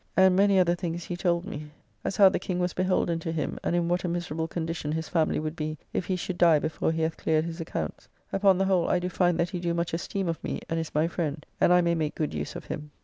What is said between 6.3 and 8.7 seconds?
die before he hath cleared his accounts. Upon the